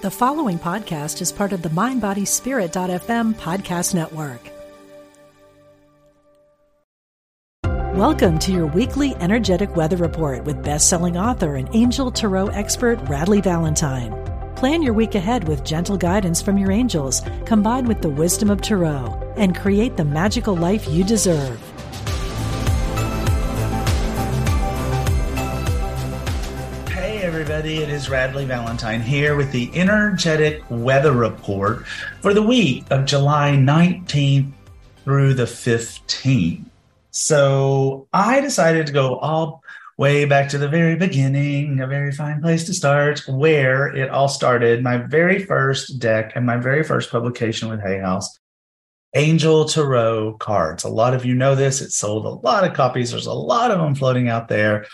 The 0.00 0.12
following 0.12 0.60
podcast 0.60 1.20
is 1.20 1.32
part 1.32 1.52
of 1.52 1.62
the 1.62 1.70
MindBodySpirit.fm 1.70 3.34
podcast 3.34 3.96
network. 3.96 4.38
Welcome 7.96 8.38
to 8.38 8.52
your 8.52 8.66
weekly 8.66 9.16
energetic 9.16 9.74
weather 9.74 9.96
report 9.96 10.44
with 10.44 10.62
best-selling 10.62 11.16
author 11.16 11.56
and 11.56 11.68
angel 11.72 12.12
tarot 12.12 12.46
expert 12.50 13.00
Radleigh 13.06 13.42
Valentine. 13.42 14.14
Plan 14.54 14.84
your 14.84 14.94
week 14.94 15.16
ahead 15.16 15.48
with 15.48 15.64
gentle 15.64 15.96
guidance 15.96 16.40
from 16.40 16.58
your 16.58 16.70
angels, 16.70 17.22
combined 17.44 17.88
with 17.88 18.00
the 18.00 18.08
wisdom 18.08 18.50
of 18.50 18.62
tarot, 18.62 19.34
and 19.36 19.58
create 19.58 19.96
the 19.96 20.04
magical 20.04 20.54
life 20.54 20.86
you 20.86 21.02
deserve. 21.02 21.60
Everybody. 27.68 27.92
It 27.92 27.94
is 27.94 28.08
Radleigh 28.08 28.46
Valentine 28.46 29.02
here 29.02 29.36
with 29.36 29.52
the 29.52 29.70
energetic 29.74 30.62
weather 30.70 31.12
report 31.12 31.86
for 32.22 32.32
the 32.32 32.40
week 32.40 32.86
of 32.90 33.04
July 33.04 33.50
19th 33.50 34.50
through 35.04 35.34
the 35.34 35.44
15th. 35.44 36.64
So 37.10 38.08
I 38.10 38.40
decided 38.40 38.86
to 38.86 38.92
go 38.94 39.18
all 39.18 39.62
way 39.98 40.24
back 40.24 40.48
to 40.50 40.58
the 40.58 40.68
very 40.68 40.96
beginning, 40.96 41.78
a 41.80 41.86
very 41.86 42.10
fine 42.10 42.40
place 42.40 42.64
to 42.64 42.72
start, 42.72 43.20
where 43.28 43.94
it 43.94 44.08
all 44.08 44.28
started. 44.28 44.82
My 44.82 44.96
very 44.96 45.44
first 45.44 45.98
deck 45.98 46.32
and 46.34 46.46
my 46.46 46.56
very 46.56 46.82
first 46.82 47.10
publication 47.10 47.68
with 47.68 47.82
Hay 47.82 47.98
House. 47.98 48.38
Angel 49.14 49.66
Tarot 49.66 50.38
cards. 50.38 50.84
A 50.84 50.88
lot 50.88 51.12
of 51.12 51.26
you 51.26 51.34
know 51.34 51.54
this. 51.54 51.82
It 51.82 51.92
sold 51.92 52.24
a 52.24 52.46
lot 52.46 52.64
of 52.64 52.72
copies. 52.72 53.10
There's 53.10 53.26
a 53.26 53.32
lot 53.32 53.70
of 53.70 53.78
them 53.78 53.94
floating 53.94 54.30
out 54.30 54.48
there. 54.48 54.86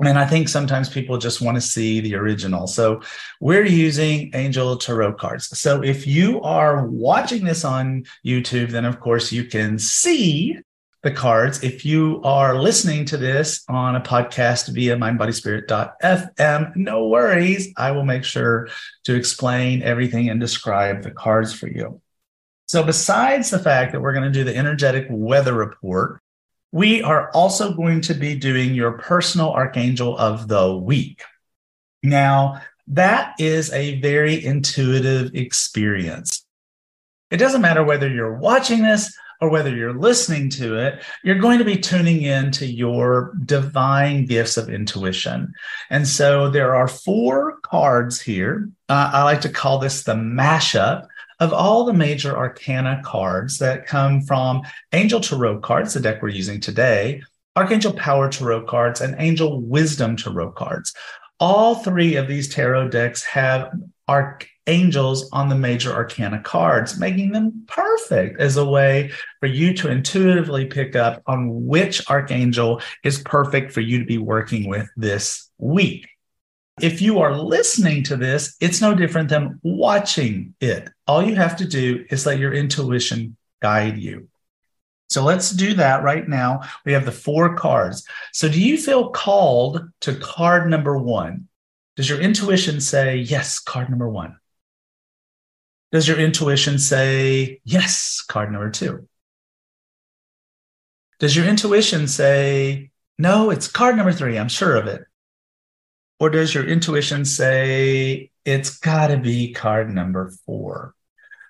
And 0.00 0.18
I 0.18 0.26
think 0.26 0.48
sometimes 0.48 0.88
people 0.88 1.18
just 1.18 1.40
want 1.40 1.56
to 1.56 1.60
see 1.60 2.00
the 2.00 2.16
original. 2.16 2.66
So 2.66 3.00
we're 3.40 3.64
using 3.64 4.30
Angel 4.34 4.76
Tarot 4.76 5.14
cards. 5.14 5.56
So 5.58 5.82
if 5.82 6.06
you 6.06 6.40
are 6.42 6.86
watching 6.86 7.44
this 7.44 7.64
on 7.64 8.04
YouTube, 8.26 8.70
then 8.70 8.84
of 8.84 8.98
course 8.98 9.30
you 9.30 9.44
can 9.44 9.78
see 9.78 10.58
the 11.04 11.12
cards. 11.12 11.62
If 11.62 11.84
you 11.84 12.20
are 12.24 12.58
listening 12.58 13.04
to 13.06 13.16
this 13.16 13.62
on 13.68 13.94
a 13.94 14.00
podcast 14.00 14.74
via 14.74 14.96
mindbodyspirit.fm, 14.96 16.76
no 16.76 17.08
worries. 17.08 17.72
I 17.76 17.92
will 17.92 18.04
make 18.04 18.24
sure 18.24 18.68
to 19.04 19.14
explain 19.14 19.82
everything 19.82 20.28
and 20.28 20.40
describe 20.40 21.02
the 21.02 21.12
cards 21.12 21.52
for 21.52 21.68
you. 21.68 22.00
So 22.66 22.82
besides 22.82 23.50
the 23.50 23.58
fact 23.58 23.92
that 23.92 24.00
we're 24.00 24.14
going 24.14 24.24
to 24.24 24.30
do 24.30 24.44
the 24.44 24.56
energetic 24.56 25.06
weather 25.10 25.52
report, 25.52 26.20
we 26.74 27.00
are 27.04 27.30
also 27.30 27.72
going 27.72 28.00
to 28.00 28.14
be 28.14 28.34
doing 28.34 28.74
your 28.74 28.98
personal 28.98 29.52
archangel 29.52 30.18
of 30.18 30.48
the 30.48 30.76
week. 30.76 31.22
Now, 32.02 32.62
that 32.88 33.36
is 33.38 33.72
a 33.72 34.00
very 34.00 34.44
intuitive 34.44 35.36
experience. 35.36 36.44
It 37.30 37.36
doesn't 37.36 37.62
matter 37.62 37.84
whether 37.84 38.08
you're 38.08 38.34
watching 38.34 38.82
this 38.82 39.16
or 39.40 39.50
whether 39.50 39.72
you're 39.72 39.94
listening 39.94 40.50
to 40.50 40.76
it, 40.76 41.04
you're 41.22 41.38
going 41.38 41.60
to 41.60 41.64
be 41.64 41.76
tuning 41.76 42.22
in 42.22 42.50
to 42.50 42.66
your 42.66 43.34
divine 43.44 44.26
gifts 44.26 44.56
of 44.56 44.68
intuition. 44.68 45.54
And 45.90 46.08
so 46.08 46.50
there 46.50 46.74
are 46.74 46.88
four 46.88 47.60
cards 47.60 48.20
here. 48.20 48.68
Uh, 48.88 49.12
I 49.12 49.22
like 49.22 49.42
to 49.42 49.48
call 49.48 49.78
this 49.78 50.02
the 50.02 50.14
mashup 50.14 51.06
of 51.44 51.52
all 51.52 51.84
the 51.84 51.92
major 51.92 52.34
arcana 52.34 53.02
cards 53.04 53.58
that 53.58 53.86
come 53.86 54.22
from 54.22 54.62
Angel 54.94 55.20
Tarot 55.20 55.58
cards, 55.58 55.92
the 55.92 56.00
deck 56.00 56.22
we're 56.22 56.30
using 56.30 56.58
today, 56.58 57.22
Archangel 57.54 57.92
Power 57.92 58.30
Tarot 58.30 58.62
cards, 58.62 59.02
and 59.02 59.14
Angel 59.18 59.60
Wisdom 59.60 60.16
Tarot 60.16 60.52
cards. 60.52 60.94
All 61.38 61.74
three 61.74 62.16
of 62.16 62.28
these 62.28 62.48
tarot 62.48 62.88
decks 62.88 63.22
have 63.24 63.72
archangels 64.08 65.28
on 65.32 65.50
the 65.50 65.54
major 65.54 65.92
arcana 65.92 66.40
cards, 66.40 66.98
making 66.98 67.32
them 67.32 67.64
perfect 67.66 68.40
as 68.40 68.56
a 68.56 68.64
way 68.64 69.10
for 69.40 69.46
you 69.46 69.74
to 69.74 69.90
intuitively 69.90 70.64
pick 70.64 70.96
up 70.96 71.22
on 71.26 71.66
which 71.66 72.08
archangel 72.08 72.80
is 73.02 73.18
perfect 73.18 73.70
for 73.70 73.82
you 73.82 73.98
to 73.98 74.06
be 74.06 74.18
working 74.18 74.66
with 74.66 74.88
this 74.96 75.50
week. 75.58 76.08
If 76.80 77.00
you 77.00 77.20
are 77.20 77.36
listening 77.36 78.02
to 78.04 78.16
this, 78.16 78.56
it's 78.60 78.80
no 78.80 78.94
different 78.94 79.28
than 79.28 79.60
watching 79.62 80.54
it. 80.60 80.90
All 81.06 81.22
you 81.22 81.36
have 81.36 81.56
to 81.56 81.68
do 81.68 82.04
is 82.10 82.26
let 82.26 82.38
your 82.38 82.52
intuition 82.52 83.36
guide 83.62 83.96
you. 83.96 84.28
So 85.08 85.22
let's 85.22 85.50
do 85.50 85.74
that 85.74 86.02
right 86.02 86.28
now. 86.28 86.62
We 86.84 86.92
have 86.92 87.04
the 87.04 87.12
four 87.12 87.54
cards. 87.54 88.04
So, 88.32 88.48
do 88.48 88.60
you 88.60 88.76
feel 88.76 89.10
called 89.10 89.88
to 90.00 90.16
card 90.16 90.68
number 90.68 90.98
one? 90.98 91.48
Does 91.96 92.08
your 92.08 92.20
intuition 92.20 92.80
say, 92.80 93.18
yes, 93.18 93.60
card 93.60 93.90
number 93.90 94.08
one? 94.08 94.36
Does 95.92 96.08
your 96.08 96.18
intuition 96.18 96.80
say, 96.80 97.60
yes, 97.62 98.24
card 98.28 98.50
number 98.50 98.70
two? 98.70 99.06
Does 101.20 101.36
your 101.36 101.46
intuition 101.46 102.08
say, 102.08 102.90
no, 103.16 103.50
it's 103.50 103.68
card 103.68 103.96
number 103.96 104.12
three, 104.12 104.36
I'm 104.36 104.48
sure 104.48 104.74
of 104.74 104.88
it? 104.88 105.04
Or 106.20 106.30
does 106.30 106.54
your 106.54 106.64
intuition 106.66 107.24
say 107.24 108.30
it's 108.44 108.78
got 108.78 109.08
to 109.08 109.16
be 109.16 109.52
card 109.52 109.92
number 109.92 110.30
four? 110.46 110.94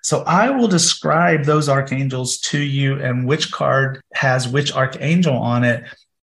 So 0.01 0.21
I 0.21 0.51
will 0.51 0.67
describe 0.67 1.45
those 1.45 1.67
archangels 1.67 2.37
to 2.41 2.59
you 2.59 2.99
and 2.99 3.27
which 3.27 3.51
card 3.51 4.01
has 4.13 4.47
which 4.47 4.71
archangel 4.71 5.35
on 5.35 5.63
it 5.63 5.83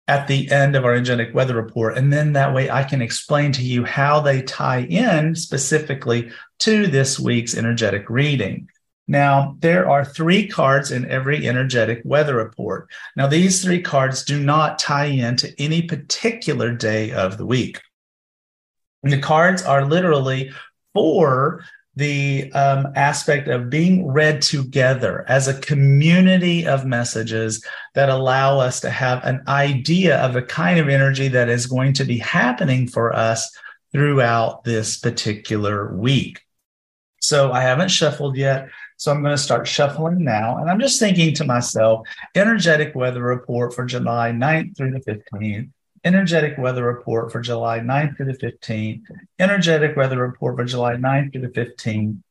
at 0.08 0.26
the 0.26 0.50
end 0.50 0.74
of 0.74 0.84
our 0.84 0.92
energetic 0.92 1.32
weather 1.32 1.54
report. 1.54 1.96
And 1.96 2.12
then 2.12 2.32
that 2.32 2.52
way 2.52 2.68
I 2.68 2.82
can 2.82 3.00
explain 3.00 3.52
to 3.52 3.62
you 3.62 3.84
how 3.84 4.18
they 4.18 4.42
tie 4.42 4.80
in 4.80 5.36
specifically 5.36 6.32
to 6.60 6.88
this 6.88 7.20
week's 7.20 7.56
energetic 7.56 8.10
reading. 8.10 8.68
Now, 9.06 9.56
there 9.60 9.88
are 9.88 10.04
three 10.04 10.48
cards 10.48 10.90
in 10.90 11.08
every 11.08 11.46
energetic 11.48 12.02
weather 12.04 12.34
report. 12.36 12.88
Now, 13.16 13.28
these 13.28 13.62
three 13.62 13.82
cards 13.82 14.24
do 14.24 14.42
not 14.42 14.80
tie 14.80 15.06
in 15.06 15.36
to 15.36 15.62
any 15.62 15.82
particular 15.82 16.72
day 16.72 17.12
of 17.12 17.38
the 17.38 17.46
week. 17.46 17.80
The 19.02 19.18
cards 19.18 19.62
are 19.62 19.84
literally 19.84 20.52
for 20.92 21.64
the 21.96 22.50
um, 22.52 22.86
aspect 22.94 23.48
of 23.48 23.70
being 23.70 24.06
read 24.06 24.42
together 24.42 25.24
as 25.28 25.48
a 25.48 25.60
community 25.60 26.66
of 26.66 26.86
messages 26.86 27.64
that 27.94 28.08
allow 28.08 28.58
us 28.58 28.80
to 28.80 28.90
have 28.90 29.24
an 29.24 29.42
idea 29.48 30.18
of 30.18 30.32
the 30.32 30.42
kind 30.42 30.78
of 30.78 30.88
energy 30.88 31.28
that 31.28 31.48
is 31.48 31.66
going 31.66 31.92
to 31.94 32.04
be 32.04 32.18
happening 32.18 32.86
for 32.86 33.14
us 33.14 33.50
throughout 33.92 34.62
this 34.64 34.98
particular 34.98 35.94
week. 35.94 36.40
So 37.20 37.52
I 37.52 37.62
haven't 37.62 37.90
shuffled 37.90 38.36
yet. 38.36 38.68
So 38.96 39.10
I'm 39.10 39.22
going 39.22 39.36
to 39.36 39.42
start 39.42 39.66
shuffling 39.66 40.22
now. 40.22 40.58
And 40.58 40.70
I'm 40.70 40.80
just 40.80 41.00
thinking 41.00 41.34
to 41.34 41.44
myself, 41.44 42.06
energetic 42.34 42.94
weather 42.94 43.22
report 43.22 43.74
for 43.74 43.84
July 43.84 44.30
9th 44.30 44.76
through 44.76 44.92
the 44.92 45.00
15th 45.00 45.70
energetic 46.04 46.56
weather 46.58 46.84
report 46.84 47.30
for 47.30 47.40
July 47.40 47.80
9th 47.80 48.16
through 48.16 48.32
the 48.32 48.38
15th, 48.38 49.02
energetic 49.38 49.96
weather 49.96 50.18
report 50.18 50.56
for 50.56 50.64
July 50.64 50.94
9th 50.94 51.32
through 51.32 51.42
the 51.42 51.48
15th. 51.48 52.22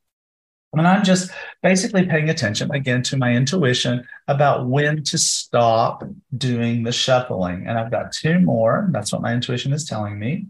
And 0.73 0.87
I'm 0.87 1.03
just 1.03 1.31
basically 1.63 2.05
paying 2.05 2.29
attention 2.29 2.71
again 2.71 3.01
to 3.03 3.17
my 3.17 3.33
intuition 3.33 4.07
about 4.27 4.67
when 4.67 5.03
to 5.05 5.17
stop 5.17 6.03
doing 6.37 6.83
the 6.83 6.91
shuffling. 6.91 7.65
And 7.67 7.77
I've 7.77 7.89
got 7.89 8.11
two 8.11 8.39
more. 8.39 8.87
That's 8.91 9.11
what 9.11 9.23
my 9.23 9.33
intuition 9.33 9.73
is 9.73 9.85
telling 9.85 10.19
me. 10.19 10.47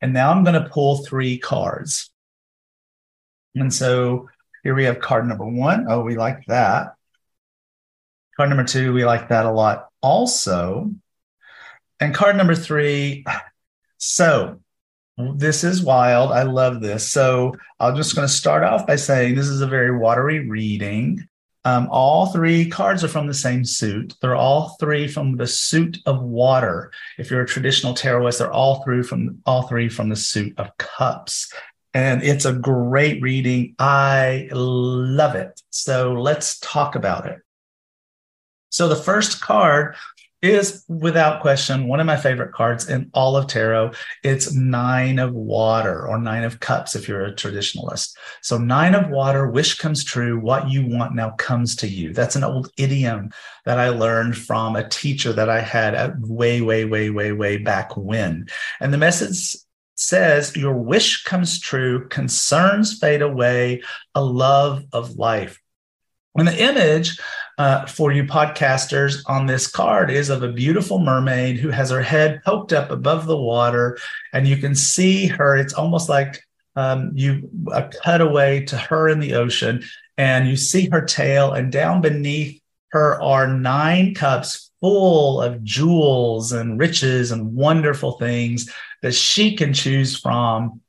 And 0.00 0.12
now 0.12 0.32
I'm 0.32 0.42
going 0.42 0.60
to 0.60 0.68
pull 0.68 1.04
three 1.04 1.38
cards. 1.38 2.10
And 3.54 3.72
so 3.72 4.28
here 4.64 4.74
we 4.74 4.84
have 4.84 4.98
card 4.98 5.28
number 5.28 5.46
one. 5.46 5.86
Oh, 5.88 6.02
we 6.02 6.16
like 6.16 6.44
that. 6.46 6.94
Card 8.36 8.48
number 8.48 8.64
two, 8.64 8.92
we 8.92 9.04
like 9.04 9.28
that 9.28 9.46
a 9.46 9.52
lot 9.52 9.90
also. 10.00 10.90
And 12.02 12.12
card 12.12 12.36
number 12.36 12.56
three. 12.56 13.24
So 13.98 14.58
this 15.16 15.62
is 15.62 15.84
wild. 15.84 16.32
I 16.32 16.42
love 16.42 16.80
this. 16.80 17.08
So 17.08 17.54
I'm 17.78 17.94
just 17.94 18.16
going 18.16 18.26
to 18.26 18.34
start 18.34 18.64
off 18.64 18.88
by 18.88 18.96
saying 18.96 19.36
this 19.36 19.46
is 19.46 19.60
a 19.60 19.68
very 19.68 19.96
watery 19.96 20.48
reading. 20.48 21.28
Um, 21.64 21.86
all 21.92 22.26
three 22.26 22.68
cards 22.68 23.04
are 23.04 23.08
from 23.08 23.28
the 23.28 23.34
same 23.34 23.64
suit. 23.64 24.14
They're 24.20 24.34
all 24.34 24.70
three 24.80 25.06
from 25.06 25.36
the 25.36 25.46
suit 25.46 25.98
of 26.04 26.20
water. 26.20 26.90
If 27.18 27.30
you're 27.30 27.42
a 27.42 27.46
traditional 27.46 27.94
tarotist, 27.94 28.38
they're 28.38 28.50
all 28.50 28.82
through 28.82 29.04
from 29.04 29.40
all 29.46 29.68
three 29.68 29.88
from 29.88 30.08
the 30.08 30.16
suit 30.16 30.58
of 30.58 30.76
cups. 30.78 31.52
And 31.94 32.24
it's 32.24 32.46
a 32.46 32.52
great 32.52 33.22
reading. 33.22 33.76
I 33.78 34.48
love 34.50 35.36
it. 35.36 35.60
So 35.70 36.14
let's 36.14 36.58
talk 36.58 36.96
about 36.96 37.26
it. 37.26 37.38
So 38.70 38.88
the 38.88 38.96
first 38.96 39.42
card 39.42 39.94
is 40.42 40.84
without 40.88 41.40
question 41.40 41.86
one 41.86 42.00
of 42.00 42.06
my 42.06 42.16
favorite 42.16 42.52
cards 42.52 42.88
in 42.88 43.08
all 43.14 43.36
of 43.36 43.46
tarot. 43.46 43.92
It's 44.24 44.52
nine 44.52 45.20
of 45.20 45.32
water 45.32 46.06
or 46.06 46.18
nine 46.18 46.42
of 46.42 46.58
cups 46.58 46.96
if 46.96 47.06
you're 47.06 47.24
a 47.24 47.34
traditionalist. 47.34 48.14
So, 48.42 48.58
nine 48.58 48.94
of 48.94 49.08
water, 49.08 49.48
wish 49.48 49.78
comes 49.78 50.04
true. 50.04 50.40
What 50.40 50.68
you 50.68 50.86
want 50.86 51.14
now 51.14 51.30
comes 51.30 51.76
to 51.76 51.88
you. 51.88 52.12
That's 52.12 52.36
an 52.36 52.44
old 52.44 52.70
idiom 52.76 53.30
that 53.64 53.78
I 53.78 53.90
learned 53.90 54.36
from 54.36 54.74
a 54.74 54.88
teacher 54.88 55.32
that 55.32 55.48
I 55.48 55.60
had 55.60 55.94
at 55.94 56.18
way, 56.18 56.60
way, 56.60 56.84
way, 56.84 57.10
way, 57.10 57.30
way 57.30 57.58
back 57.58 57.96
when. 57.96 58.48
And 58.80 58.92
the 58.92 58.98
message 58.98 59.56
says, 59.94 60.56
Your 60.56 60.74
wish 60.74 61.22
comes 61.22 61.60
true, 61.60 62.08
concerns 62.08 62.98
fade 62.98 63.22
away, 63.22 63.82
a 64.14 64.24
love 64.24 64.84
of 64.92 65.16
life. 65.16 65.60
And 66.34 66.48
the 66.48 66.62
image 66.62 67.20
uh, 67.58 67.86
for 67.86 68.12
you 68.12 68.24
podcasters 68.24 69.22
on 69.26 69.46
this 69.46 69.66
card 69.66 70.10
is 70.10 70.30
of 70.30 70.42
a 70.42 70.52
beautiful 70.52 70.98
mermaid 70.98 71.58
who 71.58 71.68
has 71.68 71.90
her 71.90 72.02
head 72.02 72.42
poked 72.44 72.72
up 72.72 72.90
above 72.90 73.26
the 73.26 73.36
water, 73.36 73.98
and 74.32 74.46
you 74.46 74.56
can 74.56 74.74
see 74.74 75.26
her. 75.26 75.56
It's 75.56 75.74
almost 75.74 76.08
like 76.08 76.42
um, 76.76 77.12
you 77.14 77.50
a 77.72 77.88
cutaway 77.88 78.64
to 78.66 78.76
her 78.76 79.08
in 79.08 79.20
the 79.20 79.34
ocean, 79.34 79.84
and 80.16 80.48
you 80.48 80.56
see 80.56 80.88
her 80.90 81.02
tail, 81.02 81.52
and 81.52 81.70
down 81.70 82.00
beneath 82.00 82.60
her 82.88 83.20
are 83.22 83.46
nine 83.46 84.14
cups 84.14 84.70
full 84.80 85.40
of 85.40 85.62
jewels 85.62 86.52
and 86.52 86.78
riches 86.78 87.30
and 87.30 87.54
wonderful 87.54 88.12
things 88.12 88.70
that 89.00 89.14
she 89.14 89.54
can 89.56 89.72
choose 89.72 90.18
from 90.18 90.80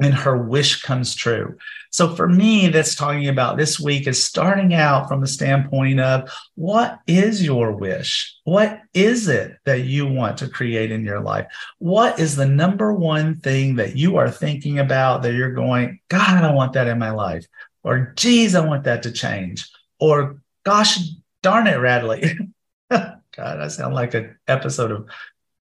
and 0.00 0.14
her 0.14 0.36
wish 0.36 0.82
comes 0.82 1.14
true. 1.14 1.56
So 1.90 2.14
for 2.14 2.28
me, 2.28 2.68
that's 2.68 2.94
talking 2.94 3.28
about 3.28 3.56
this 3.56 3.80
week 3.80 4.06
is 4.06 4.22
starting 4.22 4.74
out 4.74 5.08
from 5.08 5.20
the 5.20 5.26
standpoint 5.26 6.00
of 6.00 6.30
what 6.54 7.00
is 7.06 7.42
your 7.42 7.72
wish? 7.72 8.36
What 8.44 8.80
is 8.94 9.28
it 9.28 9.56
that 9.64 9.84
you 9.84 10.06
want 10.06 10.38
to 10.38 10.48
create 10.48 10.92
in 10.92 11.04
your 11.04 11.20
life? 11.20 11.46
What 11.78 12.20
is 12.20 12.36
the 12.36 12.46
number 12.46 12.92
one 12.92 13.36
thing 13.36 13.76
that 13.76 13.96
you 13.96 14.16
are 14.18 14.30
thinking 14.30 14.78
about 14.78 15.22
that 15.22 15.34
you're 15.34 15.52
going, 15.52 16.00
God, 16.08 16.44
I 16.44 16.52
want 16.52 16.74
that 16.74 16.88
in 16.88 16.98
my 16.98 17.10
life? 17.10 17.46
Or, 17.82 18.12
geez, 18.16 18.54
I 18.54 18.64
want 18.64 18.84
that 18.84 19.02
to 19.04 19.12
change. 19.12 19.68
Or, 19.98 20.40
gosh, 20.64 20.98
darn 21.42 21.66
it, 21.66 21.78
Radleigh. 21.78 22.50
God, 22.90 23.20
I 23.60 23.68
sound 23.68 23.94
like 23.94 24.14
an 24.14 24.36
episode 24.46 24.90
of 24.90 25.08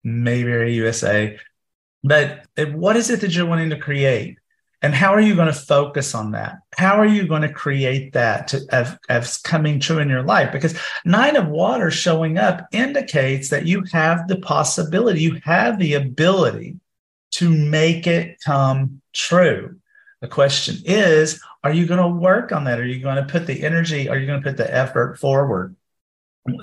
Mayberry 0.03 0.73
USA. 0.75 1.37
But 2.07 2.45
what 2.73 2.95
is 2.95 3.09
it 3.09 3.21
that 3.21 3.35
you're 3.35 3.45
wanting 3.45 3.69
to 3.71 3.77
create? 3.77 4.37
And 4.81 4.93
how 4.93 5.13
are 5.13 5.21
you 5.21 5.35
going 5.35 5.47
to 5.47 5.59
focus 5.59 6.13
on 6.13 6.31
that? 6.31 6.59
How 6.77 6.99
are 6.99 7.05
you 7.05 7.27
going 7.27 7.41
to 7.41 7.51
create 7.51 8.13
that 8.13 8.49
to, 8.49 8.95
as 9.09 9.37
coming 9.39 9.79
true 9.79 9.97
in 9.97 10.07
your 10.07 10.21
life? 10.21 10.51
Because 10.51 10.79
nine 11.03 11.35
of 11.35 11.47
water 11.47 11.89
showing 11.89 12.37
up 12.37 12.67
indicates 12.71 13.49
that 13.49 13.65
you 13.65 13.83
have 13.91 14.27
the 14.27 14.37
possibility, 14.37 15.21
you 15.21 15.41
have 15.43 15.79
the 15.79 15.95
ability 15.95 16.79
to 17.31 17.49
make 17.49 18.05
it 18.05 18.39
come 18.45 19.01
true. 19.13 19.77
The 20.21 20.27
question 20.27 20.77
is, 20.85 21.41
are 21.63 21.73
you 21.73 21.87
going 21.87 21.99
to 21.99 22.19
work 22.19 22.51
on 22.51 22.65
that? 22.65 22.79
Are 22.79 22.85
you 22.85 23.01
going 23.01 23.17
to 23.17 23.31
put 23.31 23.47
the 23.47 23.63
energy? 23.63 24.07
Are 24.07 24.17
you 24.17 24.27
going 24.27 24.41
to 24.41 24.47
put 24.47 24.57
the 24.57 24.73
effort 24.73 25.19
forward? 25.19 25.75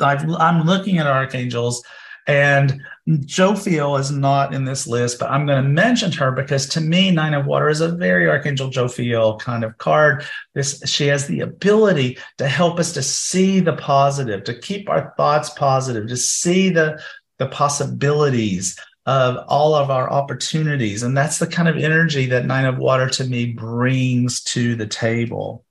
i 0.01 0.15
am 0.49 0.63
looking 0.63 0.99
at 0.99 1.07
archangels 1.07 1.85
and 2.27 2.81
Jophiel 3.07 4.01
is 4.01 4.11
not 4.11 4.55
in 4.55 4.65
this 4.65 4.87
list, 4.87 5.19
but 5.19 5.31
I'm 5.31 5.45
going 5.45 5.63
to 5.63 5.69
mention 5.69 6.11
her 6.13 6.33
because 6.33 6.67
to 6.71 6.81
me, 6.81 7.11
Nine 7.11 7.35
of 7.35 7.45
Water 7.45 7.69
is 7.69 7.83
a 7.83 7.95
very 7.95 8.29
Archangel 8.29 8.71
Jophiel 8.71 9.39
kind 9.39 9.63
of 9.63 9.77
card. 9.77 10.25
This 10.55 10.81
she 10.87 11.07
has 11.09 11.27
the 11.27 11.41
ability 11.41 12.19
to 12.39 12.49
help 12.49 12.79
us 12.79 12.93
to 12.93 13.03
see 13.03 13.61
the 13.61 13.75
positive, 13.75 14.45
to 14.45 14.59
keep 14.59 14.89
our 14.89 15.13
thoughts 15.19 15.51
positive, 15.51 16.09
to 16.09 16.17
see 16.17 16.71
the 16.71 17.01
the 17.39 17.49
possibilities 17.49 18.79
of 19.05 19.45
all 19.49 19.75
of 19.75 19.91
our 19.91 20.11
opportunities. 20.11 21.03
And 21.03 21.15
that's 21.15 21.39
the 21.39 21.47
kind 21.47 21.69
of 21.69 21.77
energy 21.77 22.27
that 22.27 22.47
Nine 22.47 22.65
of 22.65 22.79
Water 22.79 23.09
to 23.11 23.25
me 23.25 23.53
brings 23.53 24.43
to 24.45 24.77
the 24.77 24.87
table. 24.87 25.67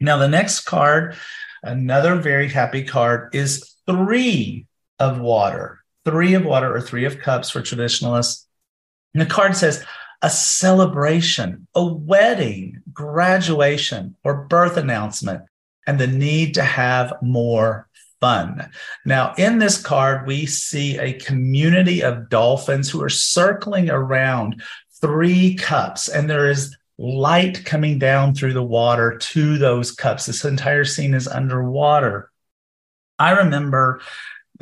Now, 0.00 0.16
the 0.16 0.28
next 0.28 0.60
card, 0.60 1.16
another 1.62 2.16
very 2.16 2.48
happy 2.48 2.82
card, 2.82 3.34
is 3.34 3.76
three 3.86 4.66
of 4.98 5.20
water 5.20 5.81
three 6.04 6.34
of 6.34 6.44
water 6.44 6.74
or 6.74 6.80
three 6.80 7.04
of 7.04 7.18
cups 7.18 7.50
for 7.50 7.62
traditionalists. 7.62 8.46
And 9.14 9.20
the 9.20 9.26
card 9.26 9.56
says 9.56 9.84
a 10.22 10.30
celebration, 10.30 11.66
a 11.74 11.84
wedding, 11.84 12.80
graduation, 12.92 14.16
or 14.24 14.44
birth 14.44 14.76
announcement, 14.76 15.42
and 15.86 15.98
the 15.98 16.06
need 16.06 16.54
to 16.54 16.62
have 16.62 17.12
more 17.22 17.88
fun. 18.20 18.70
Now, 19.04 19.34
in 19.36 19.58
this 19.58 19.82
card, 19.82 20.26
we 20.26 20.46
see 20.46 20.96
a 20.98 21.14
community 21.14 22.02
of 22.02 22.28
dolphins 22.28 22.88
who 22.88 23.02
are 23.02 23.08
circling 23.08 23.90
around 23.90 24.62
three 25.00 25.56
cups, 25.56 26.08
and 26.08 26.30
there 26.30 26.48
is 26.48 26.76
light 26.98 27.64
coming 27.64 27.98
down 27.98 28.32
through 28.32 28.52
the 28.52 28.62
water 28.62 29.18
to 29.18 29.58
those 29.58 29.90
cups. 29.90 30.26
This 30.26 30.44
entire 30.44 30.84
scene 30.84 31.14
is 31.14 31.26
underwater. 31.26 32.30
I 33.18 33.32
remember 33.32 34.00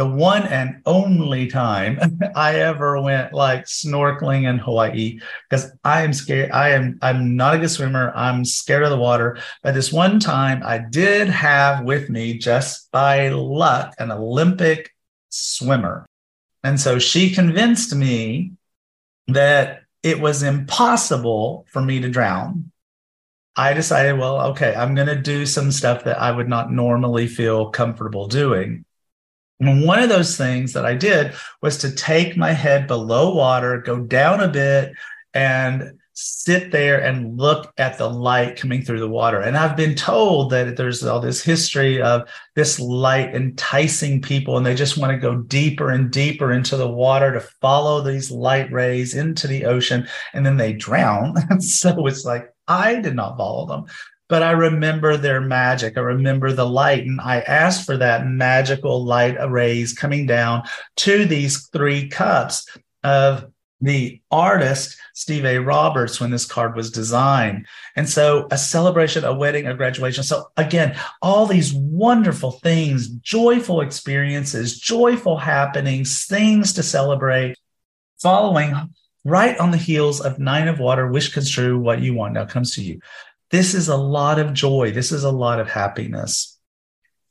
the 0.00 0.06
one 0.06 0.44
and 0.44 0.80
only 0.86 1.46
time 1.46 2.00
I 2.34 2.54
ever 2.54 2.98
went 3.02 3.34
like 3.34 3.66
snorkeling 3.66 4.48
in 4.48 4.56
Hawaii 4.56 5.20
because 5.46 5.70
I 5.84 6.00
am 6.04 6.14
scared. 6.14 6.52
I 6.52 6.70
am 6.70 6.98
I'm 7.02 7.36
not 7.36 7.56
a 7.56 7.58
good 7.58 7.70
swimmer. 7.70 8.10
I'm 8.16 8.46
scared 8.46 8.82
of 8.82 8.88
the 8.88 8.96
water. 8.96 9.36
But 9.62 9.74
this 9.74 9.92
one 9.92 10.18
time 10.18 10.62
I 10.64 10.78
did 10.78 11.28
have 11.28 11.84
with 11.84 12.08
me 12.08 12.38
just 12.38 12.90
by 12.90 13.28
luck 13.28 13.94
an 13.98 14.10
Olympic 14.10 14.90
swimmer. 15.28 16.06
And 16.64 16.80
so 16.80 16.98
she 16.98 17.34
convinced 17.34 17.94
me 17.94 18.52
that 19.28 19.82
it 20.02 20.18
was 20.18 20.42
impossible 20.42 21.66
for 21.68 21.82
me 21.82 22.00
to 22.00 22.08
drown. 22.08 22.72
I 23.54 23.74
decided, 23.74 24.18
well, 24.18 24.52
okay, 24.52 24.74
I'm 24.74 24.94
going 24.94 25.08
to 25.08 25.20
do 25.20 25.44
some 25.44 25.70
stuff 25.70 26.04
that 26.04 26.18
I 26.18 26.30
would 26.30 26.48
not 26.48 26.72
normally 26.72 27.26
feel 27.26 27.68
comfortable 27.68 28.28
doing. 28.28 28.86
And 29.60 29.86
one 29.86 30.02
of 30.02 30.08
those 30.08 30.36
things 30.36 30.72
that 30.72 30.86
I 30.86 30.94
did 30.94 31.34
was 31.62 31.76
to 31.78 31.94
take 31.94 32.36
my 32.36 32.52
head 32.52 32.86
below 32.86 33.34
water, 33.34 33.80
go 33.80 34.00
down 34.00 34.40
a 34.40 34.48
bit, 34.48 34.92
and 35.34 35.92
sit 36.22 36.70
there 36.70 37.02
and 37.02 37.38
look 37.38 37.72
at 37.78 37.96
the 37.96 38.08
light 38.08 38.56
coming 38.56 38.82
through 38.82 39.00
the 39.00 39.08
water. 39.08 39.40
And 39.40 39.56
I've 39.56 39.76
been 39.76 39.94
told 39.94 40.50
that 40.50 40.76
there's 40.76 41.02
all 41.04 41.20
this 41.20 41.42
history 41.42 42.02
of 42.02 42.28
this 42.56 42.78
light 42.78 43.34
enticing 43.34 44.20
people, 44.20 44.56
and 44.56 44.66
they 44.66 44.74
just 44.74 44.98
want 44.98 45.12
to 45.12 45.18
go 45.18 45.36
deeper 45.36 45.90
and 45.90 46.10
deeper 46.10 46.52
into 46.52 46.76
the 46.76 46.88
water 46.88 47.32
to 47.32 47.40
follow 47.40 48.02
these 48.02 48.30
light 48.30 48.70
rays 48.72 49.14
into 49.14 49.46
the 49.46 49.64
ocean, 49.64 50.06
and 50.34 50.44
then 50.44 50.56
they 50.56 50.72
drown. 50.72 51.34
so 51.60 52.06
it's 52.06 52.24
like, 52.24 52.52
I 52.68 52.96
did 52.96 53.14
not 53.14 53.36
follow 53.36 53.66
them 53.66 53.86
but 54.30 54.44
I 54.44 54.52
remember 54.52 55.16
their 55.16 55.40
magic. 55.40 55.98
I 55.98 56.00
remember 56.00 56.52
the 56.52 56.64
light, 56.64 57.04
and 57.04 57.20
I 57.20 57.40
asked 57.40 57.84
for 57.84 57.96
that 57.96 58.26
magical 58.26 59.04
light 59.04 59.36
rays 59.50 59.92
coming 59.92 60.24
down 60.24 60.62
to 60.98 61.24
these 61.26 61.66
three 61.66 62.08
cups 62.08 62.66
of 63.02 63.50
the 63.80 64.22
artist 64.30 64.96
Steve 65.14 65.44
A. 65.44 65.58
Roberts 65.58 66.20
when 66.20 66.30
this 66.30 66.46
card 66.46 66.76
was 66.76 66.90
designed. 66.90 67.66
And 67.96 68.08
so 68.08 68.46
a 68.50 68.58
celebration, 68.58 69.24
a 69.24 69.34
wedding, 69.34 69.66
a 69.66 69.74
graduation. 69.74 70.22
So 70.22 70.50
again, 70.56 70.96
all 71.22 71.46
these 71.46 71.72
wonderful 71.74 72.52
things, 72.52 73.08
joyful 73.08 73.80
experiences, 73.80 74.78
joyful 74.78 75.38
happenings, 75.38 76.26
things 76.26 76.72
to 76.74 76.82
celebrate, 76.82 77.56
following 78.20 78.74
right 79.24 79.58
on 79.58 79.70
the 79.70 79.76
heels 79.76 80.20
of 80.20 80.38
Nine 80.38 80.68
of 80.68 80.78
Water, 80.78 81.10
wish 81.10 81.32
comes 81.32 81.50
true, 81.50 81.78
what 81.78 82.00
you 82.00 82.14
want 82.14 82.34
now 82.34 82.46
comes 82.46 82.74
to 82.76 82.82
you. 82.82 83.00
This 83.50 83.74
is 83.74 83.88
a 83.88 83.96
lot 83.96 84.38
of 84.38 84.52
joy. 84.52 84.92
This 84.92 85.12
is 85.12 85.24
a 85.24 85.30
lot 85.30 85.60
of 85.60 85.68
happiness. 85.68 86.58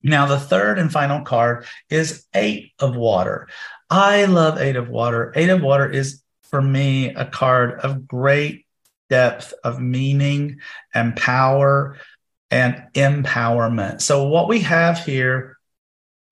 Now, 0.01 0.25
the 0.25 0.39
third 0.39 0.79
and 0.79 0.91
final 0.91 1.21
card 1.21 1.65
is 1.89 2.25
Eight 2.33 2.71
of 2.79 2.95
Water. 2.95 3.47
I 3.89 4.25
love 4.25 4.57
Eight 4.57 4.75
of 4.75 4.89
Water. 4.89 5.33
Eight 5.35 5.49
of 5.49 5.61
Water 5.61 5.89
is, 5.89 6.21
for 6.43 6.61
me, 6.61 7.13
a 7.13 7.25
card 7.25 7.79
of 7.81 8.07
great 8.07 8.65
depth 9.09 9.53
of 9.63 9.81
meaning 9.81 10.59
and 10.93 11.15
power 11.15 11.97
and 12.51 12.83
empowerment. 12.93 14.01
So, 14.01 14.27
what 14.27 14.47
we 14.47 14.61
have 14.61 15.03
here 15.03 15.57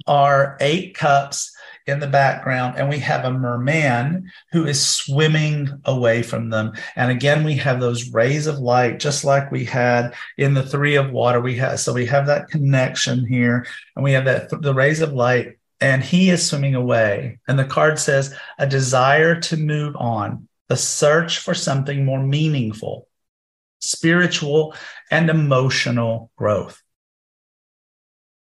are 0.06 0.58
eight 0.62 0.96
cups 0.96 1.56
in 1.88 2.00
the 2.00 2.08
background, 2.08 2.78
and 2.78 2.90
we 2.90 3.00
have 3.00 3.24
a 3.24 3.32
merman 3.32 4.30
who 4.52 4.66
is 4.66 4.86
swimming 4.86 5.70
away 5.86 6.22
from 6.22 6.50
them. 6.50 6.74
And 6.96 7.10
again, 7.10 7.44
we 7.44 7.56
have 7.56 7.80
those 7.80 8.12
rays 8.12 8.46
of 8.46 8.60
light, 8.60 9.00
just 9.00 9.24
like 9.24 9.52
we 9.52 9.64
had 9.64 10.14
in 10.38 10.54
the 10.54 10.64
three 10.64 10.96
of 10.96 11.12
water. 11.12 11.40
We 11.40 11.56
have 11.56 11.80
so 11.80 11.94
we 11.94 12.06
have 12.08 12.28
that 12.28 12.50
connection 12.50 13.26
here, 13.26 13.66
and 13.96 14.04
we 14.04 14.12
have 14.12 14.26
that 14.26 14.50
the 14.62 14.74
rays 14.74 15.02
of 15.02 15.14
light, 15.14 15.58
and 15.80 16.04
he 16.04 16.30
is 16.30 16.46
swimming 16.46 16.76
away. 16.76 17.40
And 17.48 17.58
the 17.58 17.66
card 17.66 18.00
says 18.00 18.36
a 18.60 18.68
desire 18.68 19.40
to 19.42 19.58
move 19.58 19.96
on, 19.96 20.48
the 20.68 20.78
search 20.78 21.40
for 21.40 21.54
something 21.54 22.04
more 22.04 22.22
meaningful, 22.22 23.08
spiritual 23.80 24.76
and 25.10 25.30
emotional 25.30 26.32
growth. 26.36 26.84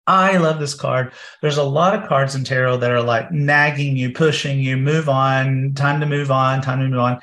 I 0.07 0.37
love 0.37 0.59
this 0.59 0.73
card. 0.73 1.13
There's 1.41 1.57
a 1.57 1.63
lot 1.63 1.93
of 1.95 2.07
cards 2.09 2.35
in 2.35 2.43
tarot 2.43 2.77
that 2.77 2.91
are 2.91 3.03
like 3.03 3.31
nagging 3.31 3.95
you, 3.95 4.11
pushing 4.11 4.59
you, 4.59 4.75
move 4.77 5.07
on, 5.07 5.73
time 5.75 5.99
to 5.99 6.05
move 6.05 6.31
on, 6.31 6.61
time 6.61 6.79
to 6.79 6.87
move 6.87 6.99
on. 6.99 7.21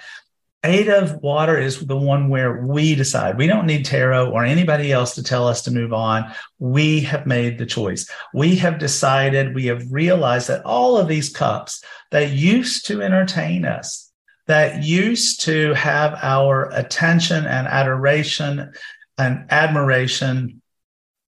Eight 0.64 0.88
of 0.88 1.22
water 1.22 1.56
is 1.56 1.84
the 1.86 1.96
one 1.96 2.28
where 2.28 2.66
we 2.66 2.94
decide. 2.94 3.38
We 3.38 3.46
don't 3.46 3.66
need 3.66 3.84
tarot 3.84 4.30
or 4.30 4.44
anybody 4.44 4.90
else 4.90 5.14
to 5.14 5.22
tell 5.22 5.46
us 5.46 5.62
to 5.62 5.70
move 5.70 5.92
on. 5.92 6.32
We 6.58 7.00
have 7.00 7.26
made 7.26 7.58
the 7.58 7.66
choice. 7.66 8.10
We 8.34 8.56
have 8.56 8.78
decided, 8.78 9.54
we 9.54 9.66
have 9.66 9.90
realized 9.90 10.48
that 10.48 10.64
all 10.64 10.96
of 10.96 11.08
these 11.08 11.30
cups 11.30 11.82
that 12.10 12.30
used 12.30 12.86
to 12.86 13.02
entertain 13.02 13.64
us, 13.64 14.10
that 14.46 14.82
used 14.82 15.42
to 15.42 15.74
have 15.74 16.18
our 16.22 16.70
attention 16.72 17.46
and 17.46 17.68
adoration 17.68 18.72
and 19.16 19.46
admiration, 19.50 20.60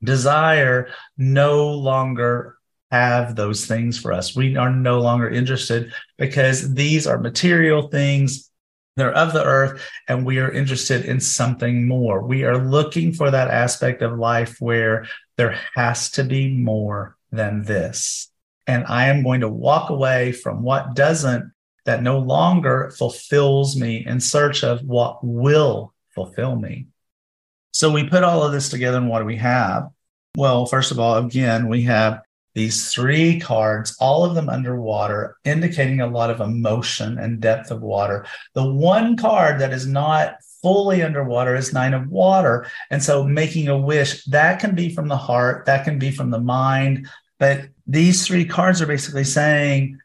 desire 0.02 0.88
no 1.16 1.72
longer 1.72 2.56
have 2.90 3.36
those 3.36 3.66
things 3.66 3.98
for 3.98 4.12
us. 4.12 4.34
We 4.34 4.56
are 4.56 4.70
no 4.70 5.00
longer 5.00 5.28
interested 5.28 5.92
because 6.18 6.74
these 6.74 7.06
are 7.06 7.18
material 7.18 7.88
things. 7.88 8.50
They're 8.96 9.12
of 9.12 9.32
the 9.32 9.44
earth, 9.44 9.80
and 10.08 10.26
we 10.26 10.38
are 10.40 10.50
interested 10.50 11.04
in 11.04 11.20
something 11.20 11.86
more. 11.86 12.22
We 12.22 12.44
are 12.44 12.58
looking 12.58 13.12
for 13.12 13.30
that 13.30 13.48
aspect 13.48 14.02
of 14.02 14.18
life 14.18 14.56
where 14.60 15.06
there 15.36 15.58
has 15.74 16.10
to 16.12 16.24
be 16.24 16.52
more 16.52 17.16
than 17.30 17.62
this. 17.62 18.30
And 18.66 18.84
I 18.86 19.06
am 19.06 19.22
going 19.22 19.40
to 19.40 19.48
walk 19.48 19.90
away 19.90 20.32
from 20.32 20.62
what 20.62 20.94
doesn't, 20.94 21.52
that 21.86 22.02
no 22.02 22.18
longer 22.18 22.92
fulfills 22.98 23.74
me 23.76 24.04
in 24.04 24.20
search 24.20 24.64
of 24.64 24.82
what 24.82 25.24
will 25.24 25.94
fulfill 26.10 26.56
me. 26.56 26.88
So 27.72 27.90
we 27.90 28.08
put 28.08 28.24
all 28.24 28.42
of 28.42 28.52
this 28.52 28.68
together, 28.68 28.98
and 28.98 29.08
what 29.08 29.20
do 29.20 29.24
we 29.24 29.36
have? 29.36 29.88
Well, 30.36 30.66
first 30.66 30.90
of 30.90 30.98
all, 30.98 31.16
again, 31.16 31.68
we 31.68 31.82
have 31.82 32.22
these 32.54 32.92
three 32.92 33.38
cards, 33.38 33.96
all 34.00 34.24
of 34.24 34.34
them 34.34 34.48
underwater, 34.48 35.36
indicating 35.44 36.00
a 36.00 36.08
lot 36.08 36.30
of 36.30 36.40
emotion 36.40 37.18
and 37.18 37.40
depth 37.40 37.70
of 37.70 37.80
water. 37.80 38.26
The 38.54 38.68
one 38.68 39.16
card 39.16 39.60
that 39.60 39.72
is 39.72 39.86
not 39.86 40.34
fully 40.62 41.02
underwater 41.02 41.54
is 41.54 41.72
nine 41.72 41.94
of 41.94 42.08
water. 42.08 42.66
And 42.90 43.02
so 43.02 43.24
making 43.24 43.68
a 43.68 43.78
wish, 43.78 44.24
that 44.26 44.60
can 44.60 44.74
be 44.74 44.94
from 44.94 45.08
the 45.08 45.16
heart, 45.16 45.66
that 45.66 45.84
can 45.84 45.98
be 45.98 46.10
from 46.10 46.30
the 46.30 46.40
mind. 46.40 47.08
But 47.38 47.68
these 47.86 48.26
three 48.26 48.44
cards 48.44 48.82
are 48.82 48.86
basically 48.86 49.24
saying, 49.24 49.98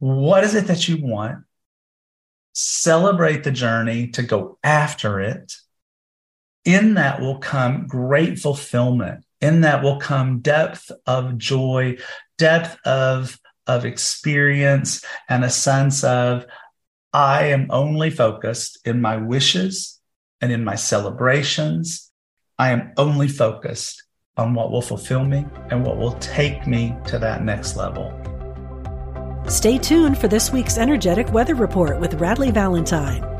what 0.00 0.44
is 0.44 0.54
it 0.54 0.66
that 0.66 0.88
you 0.88 0.98
want? 1.00 1.44
Celebrate 2.52 3.44
the 3.44 3.52
journey 3.52 4.08
to 4.08 4.22
go 4.22 4.58
after 4.62 5.20
it. 5.20 5.54
In 6.64 6.94
that 6.94 7.20
will 7.20 7.38
come 7.38 7.86
great 7.86 8.38
fulfillment 8.38 9.24
in 9.42 9.62
that 9.62 9.82
will 9.82 9.98
come 9.98 10.38
depth 10.38 10.90
of 11.04 11.36
joy, 11.36 11.98
depth 12.38 12.78
of, 12.86 13.38
of 13.66 13.84
experience, 13.84 15.04
and 15.28 15.44
a 15.44 15.50
sense 15.50 16.04
of 16.04 16.46
I 17.12 17.46
am 17.46 17.66
only 17.68 18.08
focused 18.08 18.78
in 18.86 19.02
my 19.02 19.16
wishes 19.16 20.00
and 20.40 20.50
in 20.50 20.64
my 20.64 20.76
celebrations. 20.76 22.10
I 22.58 22.70
am 22.70 22.92
only 22.96 23.28
focused 23.28 24.04
on 24.36 24.54
what 24.54 24.70
will 24.70 24.80
fulfill 24.80 25.24
me 25.24 25.44
and 25.70 25.84
what 25.84 25.98
will 25.98 26.14
take 26.14 26.66
me 26.66 26.96
to 27.08 27.18
that 27.18 27.44
next 27.44 27.76
level. 27.76 28.16
Stay 29.48 29.76
tuned 29.76 30.16
for 30.16 30.28
this 30.28 30.52
week's 30.52 30.78
energetic 30.78 31.32
weather 31.32 31.56
report 31.56 31.98
with 31.98 32.20
Radleigh 32.20 32.54
Valentine. 32.54 33.31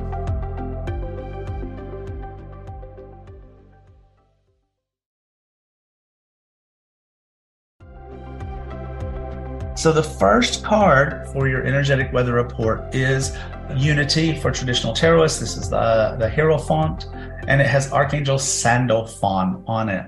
So 9.82 9.90
the 9.90 10.00
first 10.00 10.62
card 10.62 11.26
for 11.32 11.48
your 11.48 11.64
energetic 11.64 12.12
weather 12.12 12.34
report 12.34 12.94
is 12.94 13.36
Unity 13.74 14.38
for 14.38 14.52
traditional 14.52 14.92
tarotists. 14.92 15.40
This 15.40 15.56
is 15.56 15.70
the, 15.70 16.14
the 16.20 16.30
Hierophant, 16.30 17.08
and 17.48 17.60
it 17.60 17.66
has 17.66 17.92
Archangel 17.92 18.38
Sandalphon 18.38 19.64
on 19.66 19.88
it. 19.88 20.06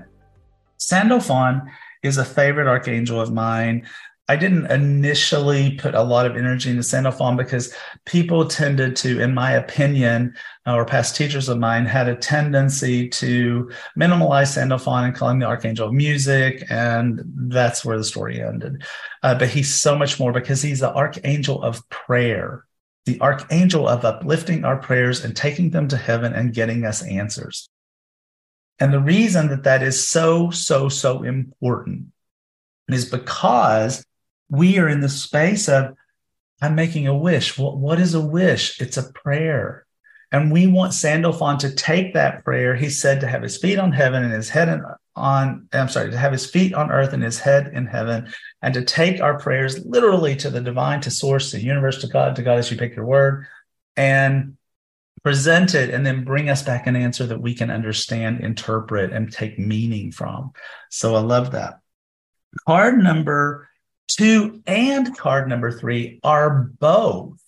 Sandalphon 0.77 1.69
is 2.03 2.17
a 2.17 2.23
favorite 2.23 2.67
archangel 2.67 3.19
of 3.19 3.33
mine. 3.33 3.85
I 4.27 4.35
didn't 4.35 4.71
initially 4.71 5.75
put 5.75 5.93
a 5.93 6.01
lot 6.01 6.25
of 6.25 6.35
energy 6.35 6.71
into 6.71 6.81
Sandalphon 6.81 7.37
because 7.37 7.75
people 8.05 8.47
tended 8.47 8.95
to, 8.97 9.21
in 9.21 9.35
my 9.35 9.51
opinion, 9.51 10.35
or 10.65 10.83
past 10.83 11.15
teachers 11.15 11.47
of 11.47 11.59
mine 11.59 11.85
had 11.85 12.09
a 12.09 12.15
tendency 12.15 13.07
to 13.09 13.69
minimalize 13.95 14.47
Sandalphon 14.47 15.03
and 15.03 15.15
call 15.15 15.29
him 15.29 15.37
the 15.37 15.45
archangel 15.45 15.87
of 15.87 15.93
music. 15.93 16.65
And 16.71 17.21
that's 17.35 17.85
where 17.85 17.99
the 17.99 18.03
story 18.03 18.41
ended. 18.41 18.83
Uh, 19.21 19.37
but 19.37 19.49
he's 19.49 19.71
so 19.71 19.95
much 19.95 20.19
more 20.19 20.31
because 20.31 20.59
he's 20.59 20.79
the 20.79 20.93
archangel 20.93 21.61
of 21.61 21.87
prayer, 21.89 22.65
the 23.05 23.21
archangel 23.21 23.87
of 23.87 24.05
uplifting 24.05 24.65
our 24.65 24.77
prayers 24.77 25.23
and 25.23 25.35
taking 25.35 25.69
them 25.69 25.87
to 25.89 25.97
heaven 25.97 26.33
and 26.33 26.51
getting 26.51 26.83
us 26.83 27.03
answers. 27.03 27.69
And 28.79 28.91
the 28.91 28.99
reason 28.99 29.49
that 29.49 29.63
that 29.63 29.83
is 29.83 30.07
so, 30.07 30.49
so, 30.49 30.89
so 30.89 31.21
important 31.21 32.07
is 32.89 33.05
because 33.05 34.03
we 34.49 34.77
are 34.77 34.87
in 34.87 35.01
the 35.01 35.09
space 35.09 35.67
of 35.69 35.95
i'm 36.61 36.75
making 36.75 37.07
a 37.07 37.17
wish. 37.17 37.57
What, 37.57 37.77
what 37.77 37.99
is 37.99 38.13
a 38.13 38.21
wish? 38.21 38.79
It's 38.81 38.97
a 38.97 39.11
prayer. 39.11 39.85
And 40.31 40.51
we 40.51 40.67
want 40.67 40.93
sandalphon 40.93 41.59
to 41.59 41.73
take 41.73 42.13
that 42.13 42.43
prayer 42.43 42.75
he 42.75 42.89
said 42.89 43.21
to 43.21 43.27
have 43.27 43.41
his 43.41 43.57
feet 43.57 43.79
on 43.79 43.91
heaven 43.91 44.23
and 44.23 44.33
his 44.33 44.49
head 44.49 44.81
on 45.15 45.67
i'm 45.71 45.87
sorry 45.87 46.11
to 46.11 46.17
have 46.17 46.33
his 46.33 46.49
feet 46.49 46.73
on 46.73 46.91
earth 46.91 47.13
and 47.13 47.23
his 47.23 47.39
head 47.39 47.71
in 47.73 47.85
heaven 47.85 48.27
and 48.61 48.73
to 48.73 48.83
take 48.83 49.21
our 49.21 49.39
prayers 49.39 49.85
literally 49.85 50.35
to 50.35 50.49
the 50.49 50.59
divine 50.59 50.99
to 51.01 51.09
source 51.09 51.51
to 51.51 51.61
universe 51.61 52.01
to 52.01 52.07
god 52.07 52.35
to 52.35 52.41
god 52.41 52.57
as 52.57 52.69
you 52.69 52.75
pick 52.75 52.95
your 52.95 53.05
word 53.05 53.45
and 53.95 54.57
present 55.25 55.73
it 55.73 55.89
and 55.89 56.05
then 56.05 56.23
bring 56.23 56.49
us 56.49 56.61
back 56.61 56.85
an 56.85 56.95
answer 56.95 57.25
that 57.25 57.41
we 57.41 57.55
can 57.55 57.71
understand 57.71 58.41
interpret 58.41 59.11
and 59.11 59.33
take 59.33 59.57
meaning 59.57 60.11
from. 60.11 60.51
So 60.91 61.15
i 61.15 61.19
love 61.19 61.51
that. 61.53 61.79
Card 62.67 62.99
number 62.99 63.67
two 64.15 64.61
and 64.65 65.15
card 65.17 65.49
number 65.49 65.71
three 65.71 66.19
are 66.23 66.71
both 66.79 67.39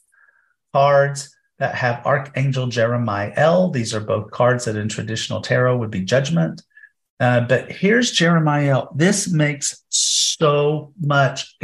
cards 0.73 1.35
that 1.59 1.75
have 1.75 2.05
Archangel 2.05 2.67
Jeremiel. 2.67 3.73
These 3.73 3.93
are 3.93 3.99
both 3.99 4.31
cards 4.31 4.65
that 4.65 4.75
in 4.75 4.89
traditional 4.89 5.41
tarot 5.41 5.77
would 5.77 5.91
be 5.91 6.01
judgment. 6.01 6.61
Uh, 7.19 7.41
but 7.41 7.71
here's 7.71 8.13
Jeremiel. 8.13 8.95
This 8.95 9.31
makes 9.31 9.83
so 9.89 10.93
much, 10.99 11.55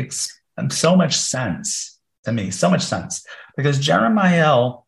so 0.69 0.95
much 0.95 1.15
sense 1.15 1.99
to 2.23 2.31
me, 2.31 2.49
so 2.49 2.69
much 2.69 2.81
sense 2.81 3.25
because 3.55 3.79
Jeremiel 3.79 4.83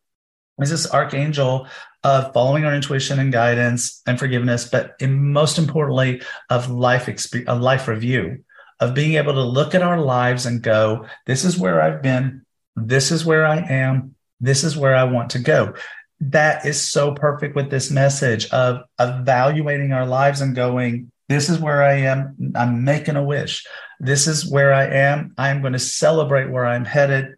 is 0.60 0.70
this 0.70 0.90
archangel 0.90 1.68
of 2.02 2.32
following 2.32 2.64
our 2.64 2.74
intuition 2.74 3.18
and 3.18 3.32
guidance 3.32 4.02
and 4.06 4.18
forgiveness, 4.18 4.68
but 4.68 5.00
most 5.02 5.58
importantly, 5.58 6.22
of 6.50 6.70
life 6.70 7.08
experience, 7.08 7.50
a 7.50 7.54
life 7.54 7.88
review 7.88 8.44
of 8.80 8.94
being 8.94 9.14
able 9.14 9.32
to 9.32 9.42
look 9.42 9.74
at 9.74 9.82
our 9.82 10.00
lives 10.00 10.46
and 10.46 10.62
go, 10.62 11.06
this 11.26 11.44
is 11.44 11.58
where 11.58 11.80
I've 11.80 12.02
been, 12.02 12.44
this 12.74 13.10
is 13.10 13.24
where 13.24 13.46
I 13.46 13.58
am, 13.58 14.14
this 14.40 14.64
is 14.64 14.76
where 14.76 14.94
I 14.94 15.04
want 15.04 15.30
to 15.30 15.38
go. 15.38 15.74
That 16.20 16.64
is 16.64 16.82
so 16.82 17.12
perfect 17.12 17.56
with 17.56 17.70
this 17.70 17.90
message 17.90 18.48
of 18.50 18.80
evaluating 18.98 19.92
our 19.92 20.06
lives 20.06 20.40
and 20.40 20.54
going, 20.54 21.10
this 21.28 21.48
is 21.48 21.58
where 21.58 21.82
I 21.82 21.94
am. 22.00 22.52
I'm 22.54 22.84
making 22.84 23.16
a 23.16 23.24
wish. 23.24 23.66
This 23.98 24.26
is 24.26 24.48
where 24.48 24.72
I 24.72 24.84
am. 24.84 25.34
I'm 25.36 25.60
going 25.60 25.72
to 25.72 25.78
celebrate 25.78 26.50
where 26.50 26.66
I'm 26.66 26.84
headed. 26.84 27.34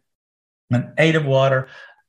An 0.70 0.92
eight 0.98 1.14
of 1.14 1.24
water. 1.24 1.68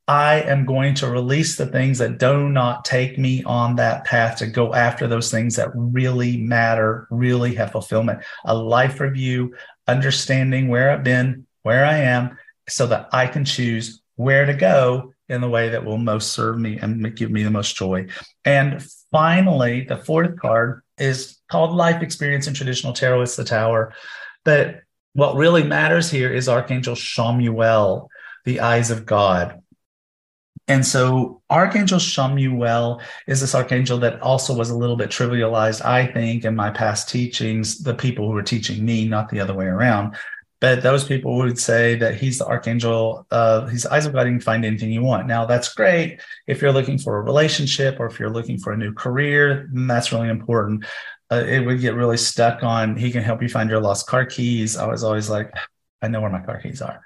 I 0.10 0.42
am 0.42 0.66
going 0.66 0.96
to 0.96 1.08
release 1.08 1.56
the 1.56 1.68
things 1.68 2.00
that 2.00 2.18
do 2.18 2.50
not 2.50 2.84
take 2.84 3.20
me 3.20 3.44
on 3.44 3.76
that 3.76 4.06
path 4.06 4.40
to 4.40 4.48
go 4.48 4.74
after 4.74 5.06
those 5.06 5.30
things 5.30 5.56
that 5.58 5.70
really 5.76 6.38
matter, 6.38 7.08
really 7.12 7.54
have 7.54 7.74
fulfillment. 7.74 8.24
A 8.46 8.56
life 8.58 9.00
review, 9.00 9.54
understanding 9.88 10.68
where 10.68 10.90
I've 10.90 11.04
been, 11.04 11.46
where 11.62 11.86
I 11.86 11.98
am, 11.98 12.40
so 12.68 12.88
that 12.88 13.10
I 13.14 13.28
can 13.28 13.46
choose 13.46 14.02
where 14.16 14.48
to 14.48 14.54
go 14.56 15.14
in 15.28 15.42
the 15.42 15.50
way 15.50 15.70
that 15.70 15.86
will 15.86 16.00
most 16.00 16.34
serve 16.34 16.58
me 16.58 16.80
and 16.80 17.16
give 17.16 17.30
me 17.30 17.44
the 17.44 17.52
most 17.52 17.76
joy. 17.76 18.08
And 18.44 18.84
finally, 19.12 19.82
the 19.84 19.98
fourth 19.98 20.40
card 20.40 20.82
is 20.98 21.38
called 21.52 21.76
Life 21.76 22.02
Experience 22.02 22.48
in 22.48 22.56
traditional 22.56 22.94
tarot. 22.94 23.22
It's 23.22 23.36
the 23.36 23.44
Tower. 23.44 23.94
But 24.44 24.82
what 25.14 25.36
really 25.36 25.62
matters 25.62 26.10
here 26.10 26.34
is 26.34 26.50
Archangel 26.50 26.96
Chamuel, 26.96 28.08
the 28.46 28.62
eyes 28.62 28.90
of 28.90 29.06
God. 29.06 29.62
And 30.70 30.86
so 30.86 31.42
Archangel 31.50 31.98
Chamuel 31.98 33.02
is 33.26 33.42
this 33.42 33.56
archangel 33.56 33.98
that 34.00 34.22
also 34.22 34.56
was 34.56 34.70
a 34.70 34.78
little 34.78 34.96
bit 34.96 35.10
trivialized, 35.10 35.84
I 35.84 36.06
think, 36.06 36.46
in 36.46 36.56
my 36.56 36.70
past 36.70 37.10
teachings, 37.10 37.80
the 37.80 37.96
people 37.96 38.28
who 38.28 38.34
were 38.34 38.44
teaching 38.44 38.86
me, 38.86 39.08
not 39.08 39.30
the 39.30 39.40
other 39.40 39.56
way 39.56 39.66
around. 39.66 40.16
But 40.62 40.84
those 40.84 41.04
people 41.04 41.38
would 41.38 41.58
say 41.58 41.96
that 41.96 42.16
he's 42.16 42.38
the 42.38 42.46
archangel, 42.46 43.26
uh, 43.32 43.66
he's 43.68 43.88
eyes 43.88 44.06
of 44.06 44.14
God, 44.14 44.28
you 44.28 44.34
can 44.34 44.42
find 44.42 44.64
anything 44.64 44.92
you 44.92 45.02
want. 45.02 45.26
Now, 45.26 45.46
that's 45.46 45.74
great 45.74 46.22
if 46.46 46.62
you're 46.62 46.74
looking 46.74 47.00
for 47.00 47.18
a 47.18 47.22
relationship 47.22 48.00
or 48.00 48.06
if 48.06 48.20
you're 48.20 48.30
looking 48.30 48.60
for 48.60 48.72
a 48.72 48.78
new 48.78 48.94
career, 48.94 49.70
then 49.74 49.88
that's 49.88 50.12
really 50.12 50.30
important. 50.30 50.86
Uh, 51.32 51.46
it 51.48 51.66
would 51.66 51.82
get 51.82 51.96
really 51.96 52.18
stuck 52.18 52.62
on 52.64 52.96
he 52.96 53.12
can 53.12 53.24
help 53.24 53.42
you 53.42 53.50
find 53.50 53.70
your 53.72 53.82
lost 53.82 54.06
car 54.06 54.26
keys. 54.26 54.78
I 54.78 54.86
was 54.86 55.04
always 55.04 55.30
like, 55.30 55.52
I 56.02 56.10
know 56.10 56.22
where 56.22 56.30
my 56.30 56.42
car 56.42 56.62
keys 56.62 56.82
are 56.82 57.02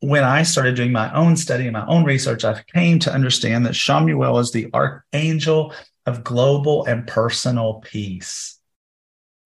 when 0.00 0.24
I 0.24 0.42
started 0.42 0.76
doing 0.76 0.92
my 0.92 1.12
own 1.12 1.36
study 1.36 1.64
and 1.64 1.72
my 1.72 1.86
own 1.86 2.04
research, 2.04 2.44
I 2.44 2.62
came 2.72 2.98
to 3.00 3.12
understand 3.12 3.66
that 3.66 3.74
Chamuel 3.74 4.40
is 4.40 4.52
the 4.52 4.70
archangel 4.72 5.74
of 6.06 6.24
global 6.24 6.84
and 6.86 7.06
personal 7.06 7.74
peace. 7.84 8.58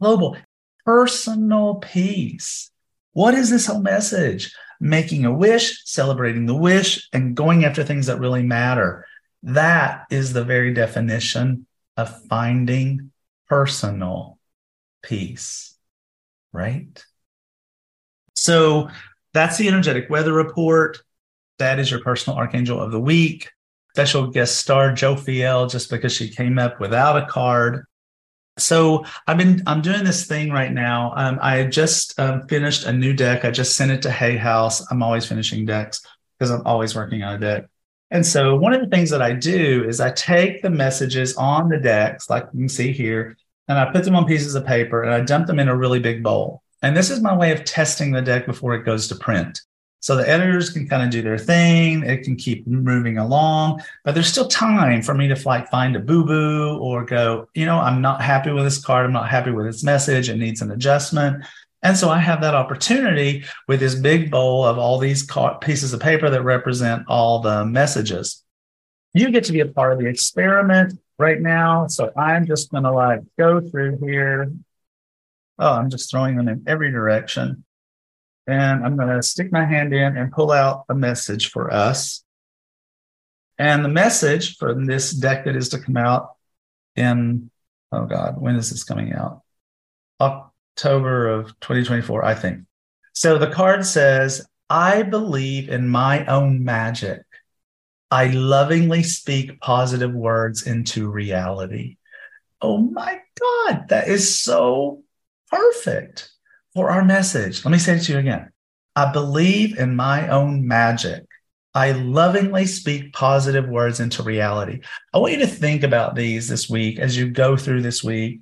Global, 0.00 0.36
personal 0.84 1.76
peace. 1.76 2.70
What 3.12 3.34
is 3.34 3.50
this 3.50 3.66
whole 3.66 3.80
message? 3.80 4.52
making 4.82 5.24
a 5.24 5.32
wish, 5.32 5.80
celebrating 5.84 6.46
the 6.46 6.56
wish, 6.56 7.08
and 7.12 7.36
going 7.36 7.64
after 7.64 7.84
things 7.84 8.06
that 8.06 8.18
really 8.18 8.42
matter. 8.42 9.06
That 9.44 10.06
is 10.10 10.32
the 10.32 10.44
very 10.44 10.74
definition 10.74 11.66
of 11.96 12.22
finding 12.24 13.12
personal 13.48 14.38
peace, 15.00 15.78
right? 16.52 17.02
So 18.34 18.88
that's 19.32 19.58
the 19.58 19.68
energetic 19.68 20.10
weather 20.10 20.32
report. 20.32 21.02
That 21.58 21.78
is 21.78 21.90
your 21.90 22.00
personal 22.00 22.38
archangel 22.38 22.80
of 22.80 22.92
the 22.92 23.00
week. 23.00 23.50
Special 23.94 24.28
guest 24.28 24.56
star 24.56 24.90
Jophiel, 24.92 25.70
just 25.70 25.90
because 25.90 26.12
she 26.12 26.30
came 26.30 26.58
up 26.58 26.80
without 26.80 27.22
a 27.22 27.26
card. 27.26 27.84
So 28.58 29.04
I've 29.26 29.38
been 29.38 29.62
I'm 29.66 29.82
doing 29.82 30.04
this 30.04 30.26
thing 30.26 30.50
right 30.50 30.72
now. 30.72 31.12
Um, 31.16 31.38
I 31.42 31.64
just 31.64 32.18
um, 32.18 32.46
finished 32.48 32.84
a 32.84 32.92
new 32.92 33.12
deck. 33.12 33.44
I 33.44 33.50
just 33.50 33.76
sent 33.76 33.90
it 33.90 34.02
to 34.02 34.10
Hay 34.10 34.36
House. 34.36 34.84
I'm 34.90 35.02
always 35.02 35.26
finishing 35.26 35.64
decks 35.64 36.04
because 36.38 36.50
I'm 36.50 36.66
always 36.66 36.94
working 36.94 37.22
on 37.22 37.34
a 37.34 37.38
deck. 37.38 37.66
And 38.10 38.26
so 38.26 38.56
one 38.56 38.74
of 38.74 38.80
the 38.80 38.88
things 38.94 39.08
that 39.10 39.22
I 39.22 39.32
do 39.32 39.84
is 39.88 40.00
I 40.00 40.10
take 40.10 40.60
the 40.60 40.68
messages 40.68 41.34
on 41.36 41.70
the 41.70 41.78
decks, 41.78 42.28
like 42.28 42.46
you 42.52 42.60
can 42.60 42.68
see 42.68 42.92
here, 42.92 43.38
and 43.68 43.78
I 43.78 43.90
put 43.90 44.04
them 44.04 44.16
on 44.16 44.26
pieces 44.26 44.54
of 44.54 44.66
paper 44.66 45.02
and 45.02 45.14
I 45.14 45.20
dump 45.20 45.46
them 45.46 45.58
in 45.58 45.68
a 45.68 45.76
really 45.76 45.98
big 45.98 46.22
bowl. 46.22 46.61
And 46.82 46.96
this 46.96 47.10
is 47.10 47.20
my 47.20 47.34
way 47.34 47.52
of 47.52 47.64
testing 47.64 48.10
the 48.10 48.20
deck 48.20 48.44
before 48.44 48.74
it 48.74 48.84
goes 48.84 49.08
to 49.08 49.14
print. 49.14 49.60
So 50.00 50.16
the 50.16 50.28
editors 50.28 50.70
can 50.70 50.88
kind 50.88 51.04
of 51.04 51.10
do 51.10 51.22
their 51.22 51.38
thing. 51.38 52.02
It 52.02 52.24
can 52.24 52.34
keep 52.34 52.66
moving 52.66 53.18
along, 53.18 53.82
but 54.04 54.14
there's 54.14 54.26
still 54.26 54.48
time 54.48 55.00
for 55.00 55.14
me 55.14 55.28
to 55.28 55.40
like 55.46 55.70
find 55.70 55.94
a 55.94 56.00
boo 56.00 56.24
boo 56.24 56.76
or 56.78 57.04
go, 57.04 57.48
you 57.54 57.66
know, 57.66 57.78
I'm 57.78 58.00
not 58.00 58.20
happy 58.20 58.50
with 58.50 58.64
this 58.64 58.84
card. 58.84 59.06
I'm 59.06 59.12
not 59.12 59.28
happy 59.28 59.52
with 59.52 59.66
its 59.66 59.84
message. 59.84 60.28
It 60.28 60.38
needs 60.38 60.60
an 60.60 60.72
adjustment. 60.72 61.44
And 61.84 61.96
so 61.96 62.10
I 62.10 62.18
have 62.18 62.40
that 62.40 62.54
opportunity 62.54 63.44
with 63.68 63.78
this 63.78 63.94
big 63.94 64.28
bowl 64.28 64.64
of 64.64 64.76
all 64.76 64.98
these 64.98 65.24
pieces 65.60 65.92
of 65.92 66.00
paper 66.00 66.30
that 66.30 66.42
represent 66.42 67.04
all 67.08 67.38
the 67.38 67.64
messages. 67.64 68.42
You 69.14 69.30
get 69.30 69.44
to 69.44 69.52
be 69.52 69.60
a 69.60 69.66
part 69.66 69.92
of 69.92 70.00
the 70.00 70.06
experiment 70.06 70.98
right 71.18 71.40
now. 71.40 71.86
So 71.86 72.10
I'm 72.16 72.46
just 72.46 72.72
going 72.72 72.84
to 72.84 72.92
like 72.92 73.20
go 73.38 73.60
through 73.60 73.98
here. 73.98 74.50
Oh, 75.62 75.74
I'm 75.74 75.90
just 75.90 76.10
throwing 76.10 76.36
them 76.36 76.48
in 76.48 76.64
every 76.66 76.90
direction 76.90 77.64
and 78.48 78.84
I'm 78.84 78.96
going 78.96 79.14
to 79.14 79.22
stick 79.22 79.52
my 79.52 79.64
hand 79.64 79.94
in 79.94 80.16
and 80.16 80.32
pull 80.32 80.50
out 80.50 80.84
a 80.88 80.94
message 80.94 81.50
for 81.50 81.72
us. 81.72 82.24
And 83.58 83.84
the 83.84 83.88
message 83.88 84.56
for 84.56 84.74
this 84.74 85.12
deck 85.12 85.44
that 85.44 85.54
is 85.54 85.68
to 85.68 85.78
come 85.78 85.96
out 85.96 86.30
in, 86.96 87.48
oh 87.92 88.06
God, 88.06 88.40
when 88.40 88.56
is 88.56 88.70
this 88.70 88.82
coming 88.82 89.12
out? 89.12 89.42
October 90.18 91.28
of 91.28 91.48
2024, 91.60 92.24
I 92.24 92.34
think. 92.34 92.62
So 93.12 93.38
the 93.38 93.46
card 93.50 93.86
says, 93.86 94.44
I 94.68 95.02
believe 95.02 95.68
in 95.68 95.88
my 95.88 96.24
own 96.26 96.64
magic. 96.64 97.22
I 98.10 98.26
lovingly 98.26 99.04
speak 99.04 99.60
positive 99.60 100.12
words 100.12 100.66
into 100.66 101.08
reality. 101.08 101.98
Oh 102.60 102.78
my 102.78 103.20
God, 103.38 103.88
that 103.90 104.08
is 104.08 104.36
so 104.36 105.04
perfect 105.52 106.30
for 106.74 106.90
our 106.90 107.04
message. 107.04 107.64
Let 107.64 107.72
me 107.72 107.78
say 107.78 107.96
it 107.96 108.00
to 108.04 108.12
you 108.12 108.18
again. 108.18 108.50
I 108.96 109.12
believe 109.12 109.78
in 109.78 109.94
my 109.94 110.28
own 110.28 110.66
magic. 110.66 111.24
I 111.74 111.92
lovingly 111.92 112.66
speak 112.66 113.12
positive 113.12 113.68
words 113.68 114.00
into 114.00 114.22
reality. 114.22 114.80
I 115.14 115.18
want 115.18 115.32
you 115.32 115.38
to 115.40 115.46
think 115.46 115.82
about 115.82 116.14
these 116.14 116.48
this 116.48 116.68
week 116.68 116.98
as 116.98 117.16
you 117.16 117.30
go 117.30 117.56
through 117.56 117.82
this 117.82 118.02
week 118.02 118.40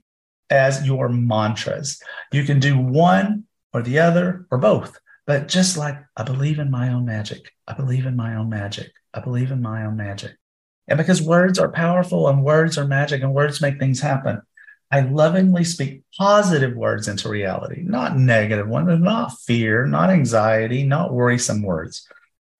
as 0.50 0.84
your 0.84 1.08
mantras. 1.08 2.00
You 2.32 2.44
can 2.44 2.58
do 2.58 2.76
one 2.76 3.44
or 3.72 3.82
the 3.82 4.00
other 4.00 4.46
or 4.50 4.58
both, 4.58 4.98
but 5.26 5.46
just 5.46 5.76
like, 5.76 5.96
I 6.16 6.24
believe 6.24 6.58
in 6.58 6.70
my 6.70 6.92
own 6.92 7.04
magic. 7.04 7.52
I 7.68 7.74
believe 7.74 8.06
in 8.06 8.16
my 8.16 8.34
own 8.34 8.48
magic. 8.48 8.90
I 9.14 9.20
believe 9.20 9.52
in 9.52 9.62
my 9.62 9.84
own 9.84 9.96
magic. 9.96 10.32
And 10.88 10.98
because 10.98 11.22
words 11.22 11.60
are 11.60 11.70
powerful 11.70 12.28
and 12.28 12.42
words 12.42 12.76
are 12.76 12.86
magic 12.86 13.22
and 13.22 13.32
words 13.32 13.60
make 13.60 13.78
things 13.78 14.00
happen, 14.00 14.42
I 14.92 15.00
lovingly 15.00 15.62
speak 15.62 16.02
positive 16.18 16.76
words 16.76 17.06
into 17.06 17.28
reality, 17.28 17.82
not 17.84 18.16
negative 18.16 18.68
ones, 18.68 19.00
not 19.00 19.38
fear, 19.46 19.86
not 19.86 20.10
anxiety, 20.10 20.82
not 20.82 21.12
worrisome 21.12 21.62
words. 21.62 22.08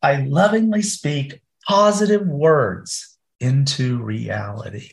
I 0.03 0.23
lovingly 0.23 0.83
speak 0.83 1.41
positive 1.67 2.27
words 2.27 3.19
into 3.41 4.01
reality. 4.03 4.93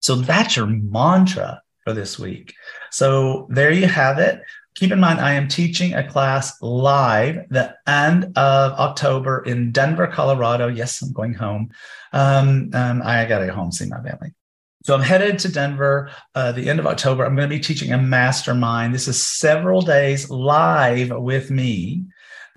So 0.00 0.16
that's 0.16 0.56
your 0.56 0.66
mantra 0.66 1.62
for 1.84 1.94
this 1.94 2.18
week. 2.18 2.54
So 2.90 3.46
there 3.50 3.72
you 3.72 3.86
have 3.86 4.18
it. 4.18 4.42
Keep 4.74 4.92
in 4.92 5.00
mind, 5.00 5.20
I 5.20 5.34
am 5.34 5.48
teaching 5.48 5.94
a 5.94 6.08
class 6.08 6.60
live 6.62 7.48
the 7.50 7.74
end 7.86 8.36
of 8.36 8.72
October 8.72 9.42
in 9.44 9.70
Denver, 9.70 10.06
Colorado. 10.06 10.68
Yes, 10.68 11.02
I'm 11.02 11.12
going 11.12 11.34
home. 11.34 11.70
Um, 12.12 12.70
um, 12.72 13.02
I 13.04 13.24
got 13.26 13.40
to 13.40 13.46
go 13.46 13.52
home 13.54 13.70
see 13.72 13.86
my 13.86 14.02
family. 14.02 14.32
So 14.84 14.94
I'm 14.94 15.02
headed 15.02 15.38
to 15.40 15.52
Denver 15.52 16.10
uh, 16.34 16.52
the 16.52 16.68
end 16.68 16.80
of 16.80 16.86
October. 16.86 17.24
I'm 17.24 17.36
going 17.36 17.48
to 17.48 17.54
be 17.54 17.60
teaching 17.62 17.92
a 17.92 17.98
mastermind. 17.98 18.92
This 18.92 19.06
is 19.06 19.22
several 19.22 19.80
days 19.80 20.28
live 20.28 21.10
with 21.10 21.50
me, 21.50 22.04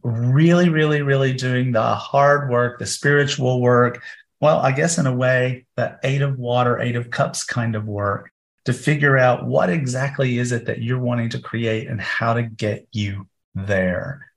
really, 0.03 0.69
really, 0.69 1.03
really 1.03 1.33
doing 1.33 1.71
the 1.71 1.95
hard 1.95 2.49
work, 2.49 2.79
the 2.79 2.85
spiritual 2.87 3.61
work. 3.61 4.01
Well, 4.41 4.59
I 4.59 4.71
guess 4.71 4.97
in 4.97 5.05
a 5.05 5.15
way, 5.15 5.65
the 5.75 5.99
eight 6.03 6.21
of 6.21 6.39
water, 6.39 6.79
eight 6.79 6.95
of 6.95 7.11
cups 7.11 7.43
kind 7.43 7.75
of 7.75 7.85
work 7.85 8.31
to 8.65 8.73
figure 8.73 9.17
out 9.17 9.45
what 9.45 9.69
exactly 9.69 10.39
is 10.39 10.51
it 10.51 10.65
that 10.65 10.81
you're 10.81 10.99
wanting 10.99 11.29
to 11.29 11.39
create 11.39 11.87
and 11.87 12.01
how 12.01 12.33
to 12.33 12.41
get 12.41 12.87
you 12.91 13.27
there. 13.53 14.31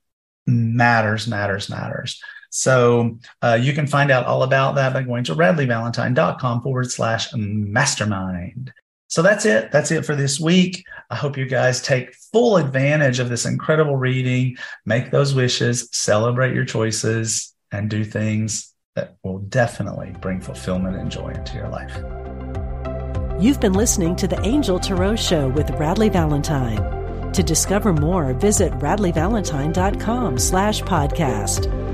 Matters, 0.45 1.27
matters, 1.27 1.69
matters. 1.69 2.21
So 2.49 3.19
uh, 3.41 3.59
you 3.61 3.73
can 3.73 3.87
find 3.87 4.11
out 4.11 4.25
all 4.25 4.43
about 4.43 4.75
that 4.75 4.93
by 4.93 5.03
going 5.03 5.23
to 5.25 5.35
radleighvalentine.com 5.35 6.61
forward 6.61 6.91
slash 6.91 7.33
mastermind. 7.35 8.73
So 9.07 9.23
that's 9.23 9.45
it. 9.45 9.71
That's 9.71 9.91
it 9.91 10.05
for 10.05 10.15
this 10.15 10.39
week. 10.39 10.83
I 11.09 11.15
hope 11.15 11.37
you 11.37 11.45
guys 11.45 11.81
take 11.81 12.13
full 12.31 12.57
advantage 12.57 13.19
of 13.19 13.29
this 13.29 13.45
incredible 13.45 13.95
reading, 13.95 14.57
make 14.85 15.09
those 15.09 15.33
wishes, 15.33 15.89
celebrate 15.91 16.53
your 16.53 16.65
choices, 16.65 17.55
and 17.71 17.89
do 17.89 18.03
things 18.03 18.73
that 18.95 19.15
will 19.23 19.39
definitely 19.39 20.13
bring 20.21 20.41
fulfillment 20.41 20.95
and 20.95 21.09
joy 21.09 21.29
into 21.29 21.55
your 21.55 21.69
life. 21.69 21.95
You've 23.41 23.59
been 23.59 23.73
listening 23.73 24.15
to 24.17 24.27
the 24.27 24.39
Angel 24.45 24.79
Tarot 24.79 25.15
Show 25.15 25.47
with 25.47 25.67
Radleigh 25.71 26.11
Valentine. 26.11 27.31
To 27.31 27.41
discover 27.41 27.93
more, 27.93 28.33
visit 28.33 28.73
radleighvalentine.com 28.73 30.37
slash 30.37 30.81
podcast. 30.81 31.88